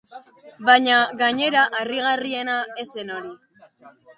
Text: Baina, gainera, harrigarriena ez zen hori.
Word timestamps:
Baina, 0.69 0.95
gainera, 1.19 1.65
harrigarriena 1.81 2.57
ez 2.85 2.89
zen 2.99 3.13
hori. 3.19 3.35